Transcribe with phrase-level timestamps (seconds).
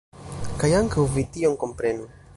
[0.63, 2.09] Kaj ankaŭ vi tion komprenu.